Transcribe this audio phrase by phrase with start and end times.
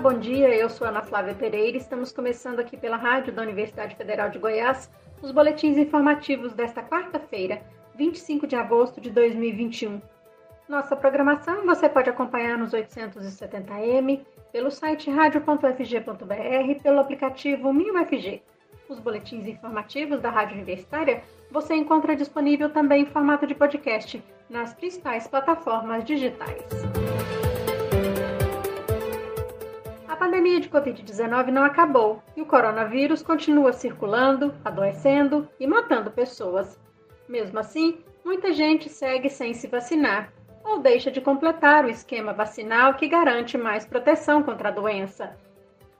[0.00, 0.48] bom dia.
[0.54, 1.76] Eu sou Ana Flávia Pereira.
[1.76, 7.62] Estamos começando aqui pela rádio da Universidade Federal de Goiás os boletins informativos desta quarta-feira,
[7.96, 10.00] 25 de agosto de 2021.
[10.66, 18.42] Nossa programação você pode acompanhar nos 870m, pelo site radio.fg.br e pelo aplicativo MinUFG.
[18.88, 24.72] Os boletins informativos da Rádio Universitária você encontra disponível também em formato de podcast nas
[24.72, 26.64] principais plataformas digitais.
[30.40, 36.80] Pandemia de Covid-19 não acabou e o coronavírus continua circulando, adoecendo e matando pessoas.
[37.28, 40.32] Mesmo assim, muita gente segue sem se vacinar
[40.64, 45.36] ou deixa de completar o esquema vacinal que garante mais proteção contra a doença.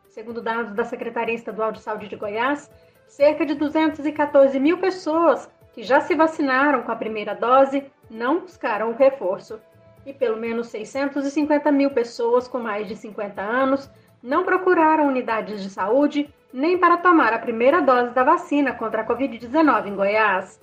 [0.08, 2.70] Segundo dados da Secretaria Estadual de Saúde de Goiás,
[3.06, 8.91] cerca de 214 mil pessoas que já se vacinaram com a primeira dose não buscaram
[8.91, 9.60] o reforço.
[10.06, 13.91] E pelo menos 650 mil pessoas com mais de 50 anos
[14.22, 19.06] não procuraram unidades de saúde nem para tomar a primeira dose da vacina contra a
[19.06, 20.60] Covid-19 em Goiás.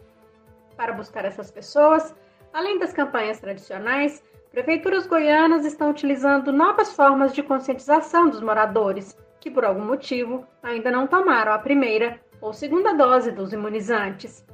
[0.76, 2.14] Para buscar essas pessoas,
[2.54, 9.50] além das campanhas tradicionais, prefeituras goianas estão utilizando novas formas de conscientização dos moradores que,
[9.50, 14.46] por algum motivo, ainda não tomaram a primeira ou segunda dose dos imunizantes.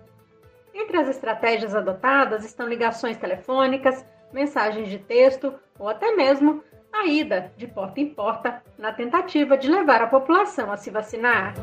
[0.74, 6.64] Entre as estratégias adotadas estão ligações telefônicas, mensagens de texto ou até mesmo
[6.94, 11.56] a ida de porta em porta na tentativa de levar a população a se vacinar.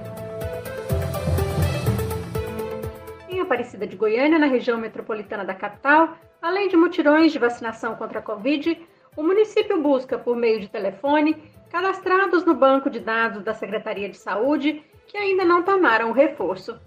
[3.29, 8.19] Em Aparecida de Goiânia, na região metropolitana da capital, além de mutirões de vacinação contra
[8.19, 8.77] a Covid,
[9.17, 11.37] o município busca, por meio de telefone,
[11.71, 16.79] cadastrados no banco de dados da Secretaria de Saúde que ainda não tomaram o reforço.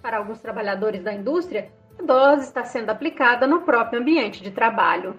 [0.00, 5.18] Para alguns trabalhadores da indústria, a dose está sendo aplicada no próprio ambiente de trabalho.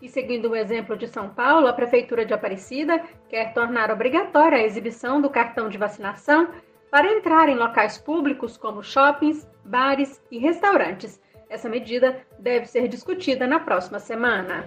[0.00, 4.64] E seguindo o exemplo de São Paulo, a Prefeitura de Aparecida quer tornar obrigatória a
[4.64, 6.48] exibição do cartão de vacinação
[6.90, 11.20] para entrar em locais públicos como shoppings, bares e restaurantes.
[11.50, 14.64] Essa medida deve ser discutida na próxima semana.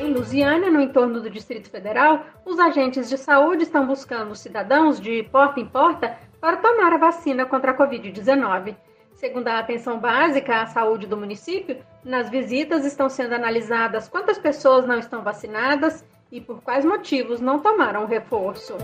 [0.00, 5.22] Em Lusiânia, no entorno do Distrito Federal, os agentes de saúde estão buscando cidadãos de
[5.24, 8.76] porta em porta para tomar a vacina contra a Covid-19.
[9.24, 14.86] Segundo a atenção básica à saúde do município, nas visitas estão sendo analisadas quantas pessoas
[14.86, 18.76] não estão vacinadas e por quais motivos não tomaram o reforço.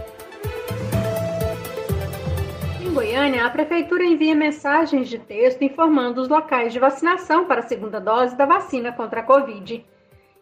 [2.81, 7.69] Em Goiânia, a Prefeitura envia mensagens de texto informando os locais de vacinação para a
[7.69, 9.85] segunda dose da vacina contra a Covid.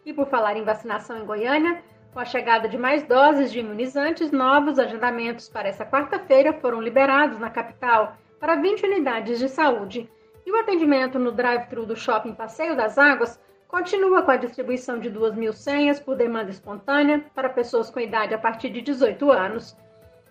[0.05, 1.83] E por falar em vacinação em Goiânia,
[2.13, 7.37] com a chegada de mais doses de imunizantes, novos agendamentos para essa quarta-feira foram liberados
[7.37, 10.09] na capital para 20 unidades de saúde.
[10.45, 15.09] E o atendimento no drive-thru do Shopping Passeio das Águas continua com a distribuição de
[15.09, 19.77] 2 mil senhas por demanda espontânea para pessoas com idade a partir de 18 anos.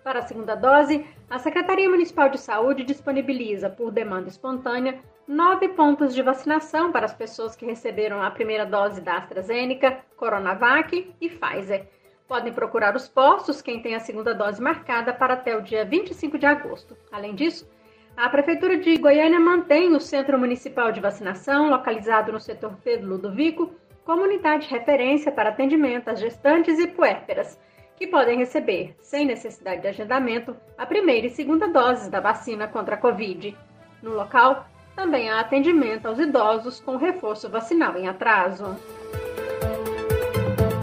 [0.03, 6.15] Para a segunda dose, a Secretaria Municipal de Saúde disponibiliza, por demanda espontânea, nove pontos
[6.15, 11.87] de vacinação para as pessoas que receberam a primeira dose da AstraZeneca, Coronavac e Pfizer.
[12.27, 16.39] Podem procurar os postos quem tem a segunda dose marcada para até o dia 25
[16.39, 16.97] de agosto.
[17.13, 17.69] Além disso,
[18.19, 23.71] a Prefeitura de Goiânia mantém o Centro Municipal de Vacinação, localizado no setor Pedro Ludovico,
[24.05, 27.57] como unidade de referência para atendimento às gestantes e puérperas,
[27.97, 32.97] que podem receber, sem necessidade de agendamento, a primeira e segunda doses da vacina contra
[32.97, 33.57] a Covid.
[34.03, 38.77] No local, também há atendimento aos idosos com reforço vacinal em atraso.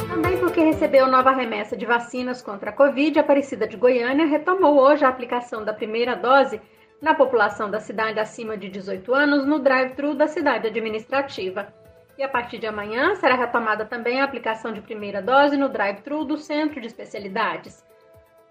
[0.08, 4.80] Também porque recebeu nova remessa de vacinas contra a Covid, a Aparecida de Goiânia retomou
[4.80, 6.62] hoje a aplicação da primeira dose
[7.06, 11.72] na população da cidade acima de 18 anos no drive-thru da cidade administrativa.
[12.18, 16.26] E a partir de amanhã será retomada também a aplicação de primeira dose no drive-thru
[16.26, 17.86] do Centro de Especialidades.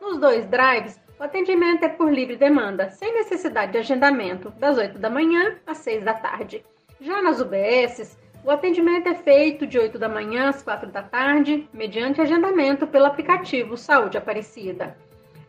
[0.01, 5.00] Nos dois drives, o atendimento é por livre demanda, sem necessidade de agendamento, das 8
[5.00, 6.65] da manhã às 6 da tarde.
[7.00, 11.69] Já nas UBSs, o atendimento é feito de 8 da manhã às 4 da tarde,
[11.73, 14.97] mediante agendamento pelo aplicativo Saúde Aparecida.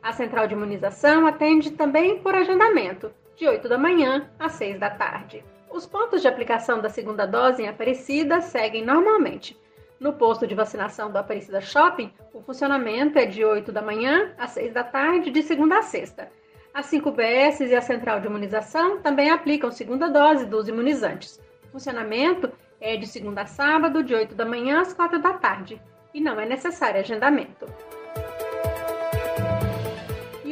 [0.05, 4.87] A central de imunização atende também por agendamento, de 8 da manhã às 6 da
[4.87, 5.43] tarde.
[5.67, 9.59] Os pontos de aplicação da segunda dose em Aparecida seguem normalmente.
[9.99, 14.51] No posto de vacinação do Aparecida Shopping, o funcionamento é de 8 da manhã às
[14.51, 16.31] 6 da tarde, de segunda a sexta.
[16.71, 21.41] As 5 BS e a central de imunização também aplicam segunda dose dos imunizantes.
[21.63, 25.81] O funcionamento é de segunda a sábado, de 8 da manhã às 4 da tarde,
[26.13, 27.65] e não é necessário agendamento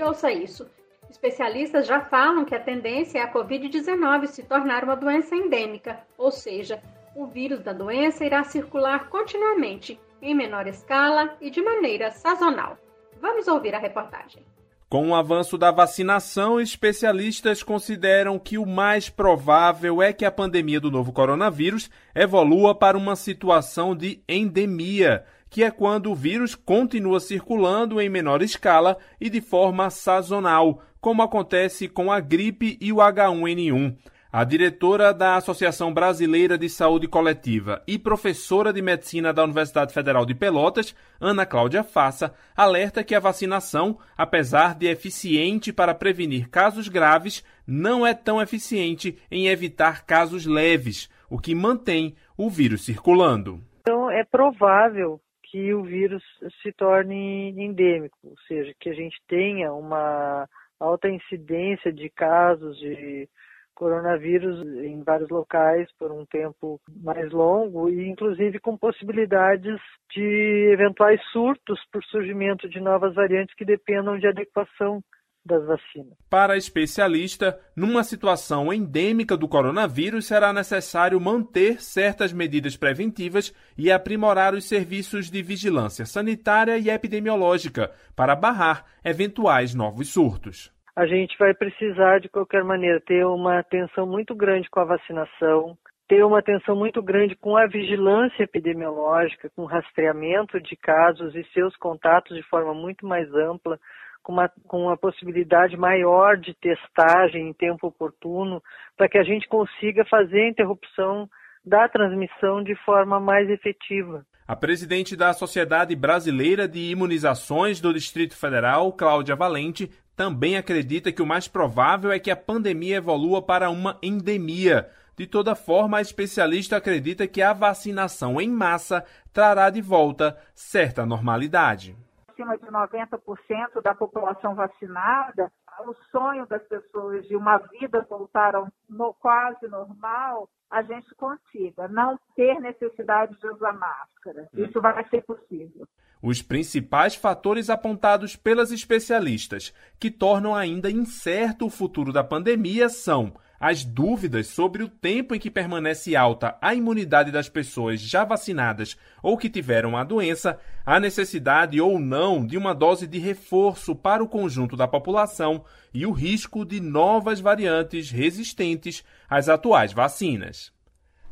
[0.03, 0.69] ouça isso.
[1.09, 6.31] Especialistas já falam que a tendência é a Covid-19 se tornar uma doença endêmica, ou
[6.31, 6.81] seja,
[7.15, 12.77] o vírus da doença irá circular continuamente em menor escala e de maneira sazonal.
[13.21, 14.43] Vamos ouvir a reportagem.
[14.89, 20.79] Com o avanço da vacinação, especialistas consideram que o mais provável é que a pandemia
[20.79, 27.19] do novo coronavírus evolua para uma situação de endemia, que é quando o vírus continua
[27.19, 32.95] circulando em menor escala e de forma sazonal, como acontece com a gripe e o
[32.95, 33.95] H1N1.
[34.31, 40.25] A diretora da Associação Brasileira de Saúde Coletiva e professora de medicina da Universidade Federal
[40.25, 46.87] de Pelotas, Ana Cláudia Faça, alerta que a vacinação, apesar de eficiente para prevenir casos
[46.87, 53.61] graves, não é tão eficiente em evitar casos leves, o que mantém o vírus circulando.
[53.81, 55.21] Então, é provável
[55.53, 56.23] que o vírus
[56.63, 63.29] se torne endêmico, ou seja, que a gente tenha uma alta incidência de casos de
[63.75, 69.79] coronavírus em vários locais por um tempo mais longo e inclusive com possibilidades
[70.11, 75.03] de eventuais surtos por surgimento de novas variantes que dependam de adequação
[75.45, 76.13] das vacinas.
[76.29, 83.91] Para a especialista, numa situação endêmica do coronavírus, será necessário manter certas medidas preventivas e
[83.91, 91.35] aprimorar os serviços de vigilância sanitária e epidemiológica para barrar eventuais novos surtos a gente
[91.39, 95.75] vai precisar, de qualquer maneira, ter uma atenção muito grande com a vacinação,
[96.07, 101.43] ter uma atenção muito grande com a vigilância epidemiológica, com o rastreamento de casos e
[101.45, 103.79] seus contatos de forma muito mais ampla,
[104.23, 108.63] com uma, com uma possibilidade maior de testagem em tempo oportuno,
[108.97, 111.29] para que a gente consiga fazer a interrupção
[111.63, 114.25] da transmissão de forma mais efetiva.
[114.47, 121.21] A presidente da Sociedade Brasileira de Imunizações do Distrito Federal, Cláudia Valente, também acredita que
[121.21, 124.89] o mais provável é que a pandemia evolua para uma endemia.
[125.17, 131.05] De toda forma, a especialista acredita que a vacinação em massa trará de volta certa
[131.05, 131.95] normalidade.
[132.33, 135.51] Acima de 90% da população vacinada,
[135.85, 141.87] o sonho das pessoas de uma vida voltar ao no, quase normal, a gente consiga
[141.87, 144.49] não ter necessidade de usar máscara.
[144.53, 144.65] Hum.
[144.65, 145.87] Isso vai ser possível.
[146.21, 153.33] Os principais fatores apontados pelas especialistas que tornam ainda incerto o futuro da pandemia são
[153.63, 158.97] as dúvidas sobre o tempo em que permanece alta a imunidade das pessoas já vacinadas
[159.21, 164.21] ou que tiveram a doença, a necessidade ou não de uma dose de reforço para
[164.21, 165.63] o conjunto da população
[165.93, 170.73] e o risco de novas variantes resistentes às atuais vacinas.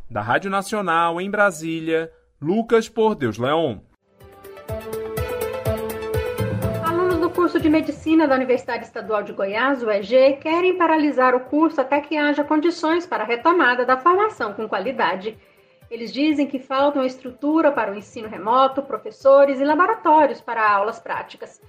[0.09, 2.09] Da Rádio Nacional em Brasília,
[2.41, 3.79] Lucas Por Deus Leon.
[7.61, 12.43] De Medicina da Universidade Estadual de Goiás, UEG, querem paralisar o curso até que haja
[12.43, 15.37] condições para a retomada da formação com qualidade.
[15.89, 21.61] Eles dizem que faltam estrutura para o ensino remoto, professores e laboratórios para aulas práticas.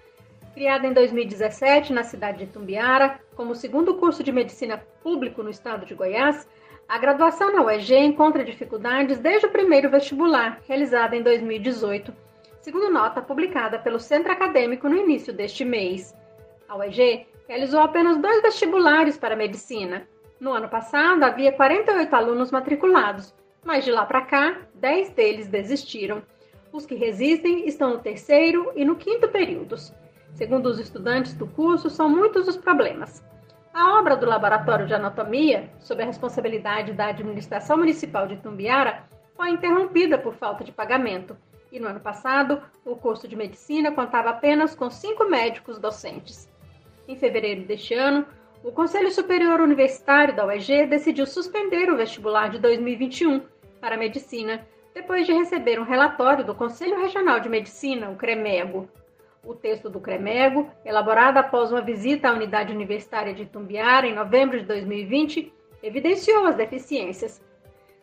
[0.54, 5.84] Criada em 2017 na cidade de Tumbiara, como segundo curso de medicina público no estado
[5.84, 6.48] de Goiás,
[6.88, 12.31] a graduação na UEG encontra dificuldades desde o primeiro vestibular, realizado em 2018
[12.62, 16.16] segundo nota publicada pelo Centro Acadêmico no início deste mês.
[16.68, 20.06] A UEG realizou apenas dois vestibulares para medicina.
[20.38, 26.22] No ano passado, havia 48 alunos matriculados, mas de lá para cá, 10 deles desistiram.
[26.72, 29.92] Os que resistem estão no terceiro e no quinto períodos.
[30.32, 33.24] Segundo os estudantes do curso, são muitos os problemas.
[33.74, 39.02] A obra do Laboratório de Anatomia, sob a responsabilidade da Administração Municipal de Tumbiara,
[39.36, 41.36] foi interrompida por falta de pagamento
[41.72, 46.48] e no ano passado o curso de medicina contava apenas com cinco médicos docentes.
[47.08, 48.26] Em fevereiro deste ano,
[48.62, 53.42] o Conselho Superior Universitário da UEG decidiu suspender o vestibular de 2021
[53.80, 54.64] para medicina,
[54.94, 58.88] depois de receber um relatório do Conselho Regional de Medicina, o CREMEGO.
[59.44, 64.60] O texto do CREMEGO, elaborado após uma visita à unidade universitária de Tumbiara em novembro
[64.60, 65.52] de 2020,
[65.82, 67.42] evidenciou as deficiências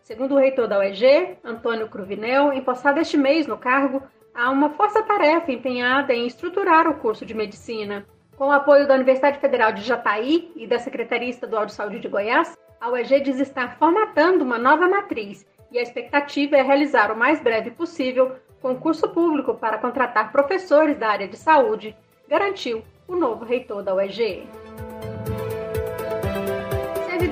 [0.10, 4.02] Segundo o reitor da UEG, Antônio Cruvinel, empossado este mês no cargo,
[4.34, 8.08] há uma força-tarefa empenhada em estruturar o curso de medicina.
[8.36, 12.08] Com o apoio da Universidade Federal de Jataí e da Secretaria Estadual de Saúde de
[12.08, 17.16] Goiás, a UEG diz estar formatando uma nova matriz e a expectativa é realizar o
[17.16, 21.96] mais breve possível concurso público para contratar professores da área de saúde,
[22.28, 24.48] garantiu o novo reitor da UEG.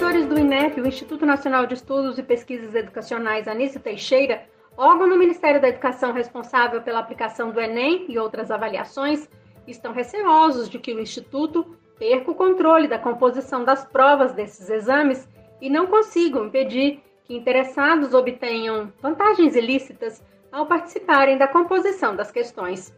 [0.08, 4.46] Servidores do INEP, o Instituto Nacional de Estudos e Pesquisas Educacionais Anísio Teixeira,
[4.78, 9.28] órgão no Ministério da Educação responsável pela aplicação do Enem e outras avaliações,
[9.68, 15.28] estão receosos de que o Instituto perca o controle da composição das provas desses exames
[15.60, 22.96] e não consigam impedir que interessados obtenham vantagens ilícitas ao participarem da composição das questões.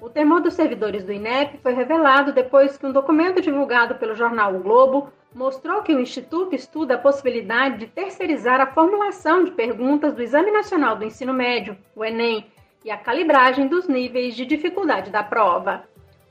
[0.00, 4.54] O temor dos servidores do INEP foi revelado depois que um documento divulgado pelo jornal
[4.54, 10.14] O Globo mostrou que o Instituto estuda a possibilidade de terceirizar a formulação de perguntas
[10.14, 12.46] do Exame Nacional do Ensino Médio, o Enem,
[12.84, 15.84] e a calibragem dos níveis de dificuldade da prova.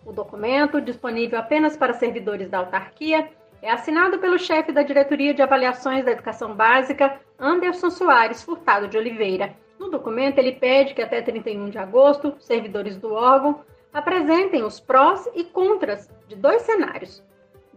[0.05, 3.29] O documento, disponível apenas para servidores da autarquia,
[3.61, 8.97] é assinado pelo chefe da Diretoria de Avaliações da Educação Básica, Anderson Soares Furtado de
[8.97, 9.55] Oliveira.
[9.79, 13.61] No documento, ele pede que até 31 de agosto, servidores do órgão
[13.93, 17.23] apresentem os prós e contras de dois cenários.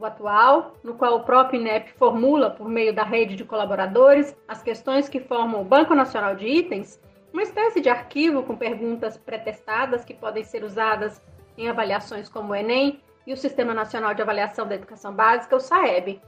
[0.00, 4.62] O atual, no qual o próprio INEP formula, por meio da rede de colaboradores, as
[4.62, 6.98] questões que formam o Banco Nacional de Itens,
[7.30, 11.22] uma espécie de arquivo com perguntas pretestadas que podem ser usadas
[11.58, 15.60] em avaliações como o Enem e o Sistema Nacional de Avaliação da Educação Básica, o
[15.60, 16.18] SAEB.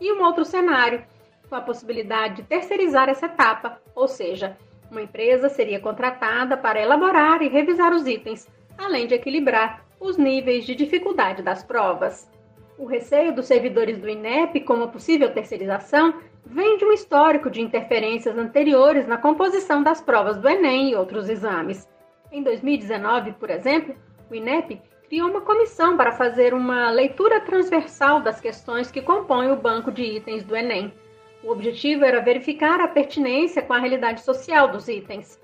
[0.00, 1.04] E um outro cenário,
[1.50, 4.56] com a possibilidade de terceirizar essa etapa, ou seja,
[4.90, 10.64] uma empresa seria contratada para elaborar e revisar os itens, além de equilibrar os níveis
[10.64, 12.37] de dificuldade das provas.
[12.78, 16.14] O receio dos servidores do INEP com uma possível terceirização
[16.46, 21.28] vem de um histórico de interferências anteriores na composição das provas do Enem e outros
[21.28, 21.88] exames.
[22.30, 23.96] Em 2019, por exemplo,
[24.30, 29.56] o INEP criou uma comissão para fazer uma leitura transversal das questões que compõem o
[29.56, 30.94] banco de itens do Enem.
[31.42, 35.40] O objetivo era verificar a pertinência com a realidade social dos itens.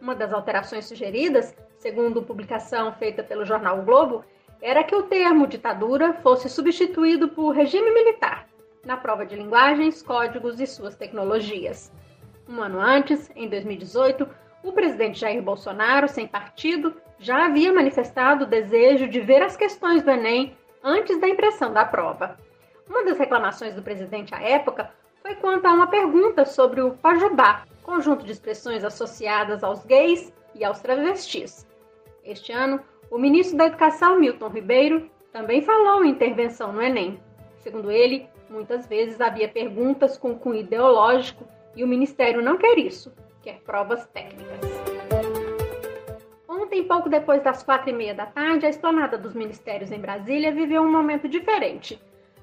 [0.00, 4.24] Uma das alterações sugeridas, segundo publicação feita pelo jornal o Globo,
[4.60, 8.48] era que o termo ditadura fosse substituído por regime militar
[8.84, 11.92] na prova de linguagens, códigos e suas tecnologias.
[12.48, 14.26] Um ano antes, em 2018,
[14.62, 20.02] o presidente Jair Bolsonaro, sem partido, já havia manifestado o desejo de ver as questões
[20.02, 22.38] do Enem antes da impressão da prova.
[22.88, 27.64] Uma das reclamações do presidente à época foi quanto a uma pergunta sobre o pajubá,
[27.82, 31.66] conjunto de expressões associadas aos gays e aos travestis.
[32.24, 37.18] Este ano, o ministro da Educação, Milton Ribeiro, também falou em intervenção no Enem.
[37.58, 43.12] Segundo ele, muitas vezes havia perguntas com cunho ideológico e o ministério não quer isso,
[43.42, 44.60] quer provas técnicas.
[46.48, 50.52] Ontem, pouco depois das quatro e meia da tarde, a esplanada dos ministérios em Brasília
[50.52, 52.00] viveu um momento diferente.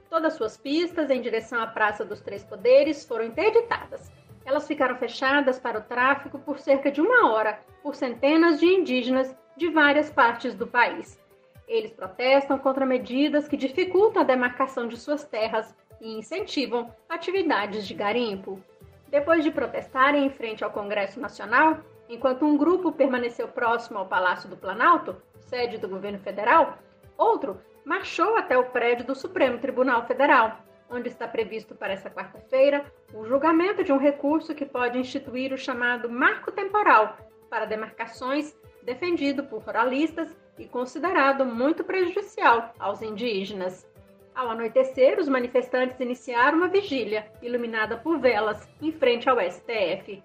[0.10, 4.12] Todas suas pistas em direção à Praça dos Três Poderes foram interditadas.
[4.46, 9.36] Elas ficaram fechadas para o tráfego por cerca de uma hora por centenas de indígenas
[9.58, 11.20] de várias partes do país.
[11.68, 17.94] Eles protestam contra medidas que dificultam a demarcação de suas terras e incentivam atividades de
[17.94, 18.62] garimpo.
[19.10, 24.48] Depois de protestarem em frente ao Congresso Nacional, Enquanto um grupo permaneceu próximo ao Palácio
[24.48, 26.78] do Planalto, sede do governo federal,
[27.18, 30.60] outro marchou até o prédio do Supremo Tribunal Federal,
[30.90, 35.58] onde está previsto para essa quarta-feira o julgamento de um recurso que pode instituir o
[35.58, 37.18] chamado marco temporal
[37.50, 38.56] para demarcações,
[38.86, 43.86] defendido por ruralistas e considerado muito prejudicial aos indígenas.
[44.34, 50.22] Ao anoitecer, os manifestantes iniciaram uma vigília, iluminada por velas, em frente ao STF.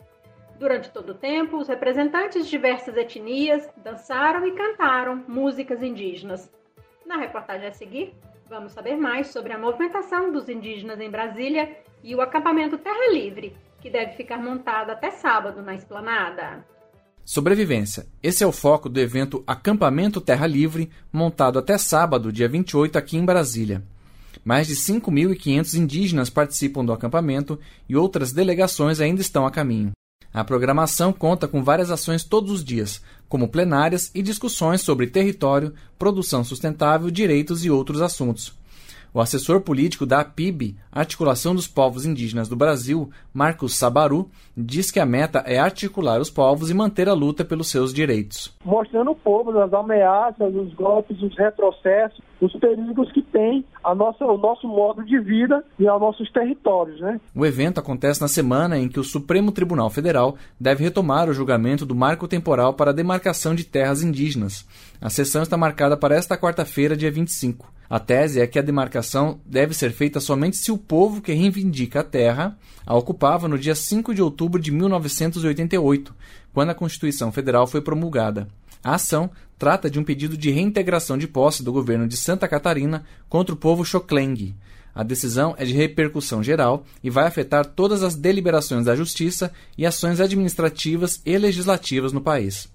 [0.58, 6.52] Durante todo o tempo, os representantes de diversas etnias dançaram e cantaram músicas indígenas.
[7.06, 8.14] Na reportagem a seguir,
[8.48, 13.56] vamos saber mais sobre a movimentação dos indígenas em Brasília e o acampamento Terra Livre,
[13.80, 16.64] que deve ficar montado até sábado na esplanada.
[17.30, 18.08] Sobrevivência.
[18.20, 23.16] Esse é o foco do evento Acampamento Terra Livre, montado até sábado, dia 28, aqui
[23.16, 23.84] em Brasília.
[24.44, 27.56] Mais de 5.500 indígenas participam do acampamento
[27.88, 29.92] e outras delegações ainda estão a caminho.
[30.34, 35.72] A programação conta com várias ações todos os dias, como plenárias e discussões sobre território,
[35.96, 38.58] produção sustentável, direitos e outros assuntos.
[39.12, 45.00] O assessor político da APIB, Articulação dos Povos Indígenas do Brasil, Marcos Sabaru, diz que
[45.00, 48.56] a meta é articular os povos e manter a luta pelos seus direitos.
[48.64, 54.24] Mostrando o povo as ameaças, os golpes, os retrocessos, os perigos que tem a nossa,
[54.24, 57.00] o nosso modo de vida e aos nossos territórios.
[57.00, 57.20] Né?
[57.34, 61.84] O evento acontece na semana em que o Supremo Tribunal Federal deve retomar o julgamento
[61.84, 64.66] do marco temporal para a demarcação de terras indígenas.
[65.00, 67.72] A sessão está marcada para esta quarta-feira, dia 25.
[67.88, 72.00] A tese é que a demarcação deve ser feita somente se o povo que reivindica
[72.00, 76.14] a terra a ocupava no dia 5 de outubro de 1988,
[76.52, 78.46] quando a Constituição Federal foi promulgada.
[78.84, 83.02] A ação trata de um pedido de reintegração de posse do governo de Santa Catarina
[83.26, 84.54] contra o povo Xoclengue.
[84.94, 89.86] A decisão é de repercussão geral e vai afetar todas as deliberações da Justiça e
[89.86, 92.68] ações administrativas e legislativas no país.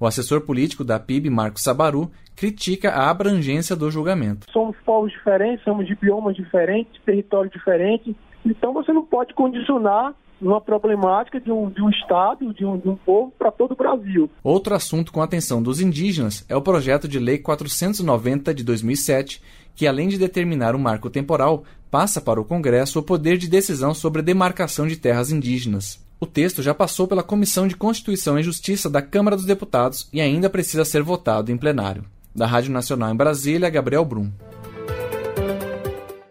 [0.00, 4.46] O assessor político da PIB, Marcos Sabaru, critica a abrangência do julgamento.
[4.50, 10.58] Somos povos diferentes, somos de biomas diferentes, territórios diferentes, então você não pode condicionar uma
[10.58, 14.30] problemática de um, de um Estado, de um, de um povo para todo o Brasil.
[14.42, 19.42] Outro assunto com atenção dos indígenas é o projeto de Lei 490 de 2007,
[19.76, 23.50] que, além de determinar o um marco temporal, passa para o Congresso o poder de
[23.50, 26.08] decisão sobre a demarcação de terras indígenas.
[26.22, 30.20] O texto já passou pela Comissão de Constituição e Justiça da Câmara dos Deputados e
[30.20, 32.04] ainda precisa ser votado em plenário.
[32.36, 34.30] Da Rádio Nacional em Brasília, Gabriel Brum.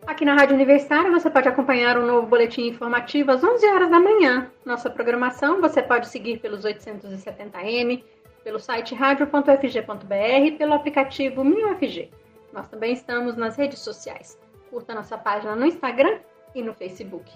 [0.06, 3.90] Aqui na Rádio Universitária você pode acompanhar o um novo boletim informativo às 11 horas
[3.90, 4.52] da manhã.
[4.64, 8.04] Nossa programação você pode seguir pelos 870m,
[8.44, 12.12] pelo site radio.fg.br e pelo aplicativo MinUFG.
[12.54, 14.38] Nós também estamos nas redes sociais.
[14.70, 16.20] Curta nossa página no Instagram
[16.54, 17.32] e no Facebook.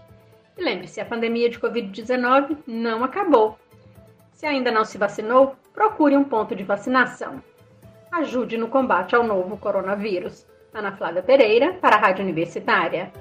[0.58, 3.58] E lembre-se, a pandemia de Covid-19 não acabou.
[4.32, 7.42] Se ainda não se vacinou, procure um ponto de vacinação.
[8.12, 10.46] Ajude no combate ao novo coronavírus.
[10.74, 13.12] Ana Flávia Pereira, para a Rádio Universitária.